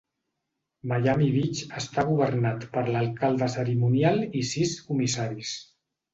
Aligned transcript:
Miami 0.91 1.27
Beach 1.35 1.61
està 1.81 2.05
governat 2.07 2.65
per 2.79 2.83
l'alcalde 2.97 3.51
cerimonial 3.59 4.27
i 4.43 4.43
sis 4.55 4.75
comissaris. 4.89 5.55